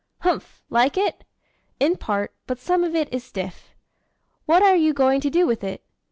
"Humph! 0.21 0.63
Like 0.67 0.97
it?" 0.97 1.25
"In 1.79 1.95
part 1.95 2.33
but 2.47 2.57
some 2.57 2.83
of 2.83 2.95
it 2.95 3.13
is 3.13 3.23
stiff." 3.23 3.75
"What 4.47 4.63
are 4.63 4.75
you 4.75 4.93
going 4.93 5.21
to 5.21 5.29
do 5.29 5.45
with 5.45 5.63
it?" 5.63 5.85